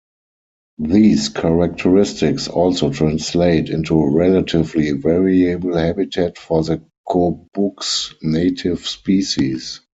These 0.79 1.29
characteristics 1.29 2.47
also 2.47 2.91
translate 2.91 3.69
into 3.69 3.99
a 3.99 4.09
relatively 4.09 4.93
variable 4.93 5.77
habitat 5.77 6.39
for 6.39 6.63
the 6.63 6.81
Kobuk's 7.07 8.15
native 8.23 8.87
species. 8.87 9.81